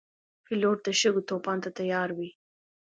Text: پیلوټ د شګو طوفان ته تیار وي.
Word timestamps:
پیلوټ 0.45 0.77
د 0.85 0.87
شګو 0.99 1.21
طوفان 1.29 1.57
ته 1.63 1.69
تیار 1.79 2.09
وي. 2.17 2.29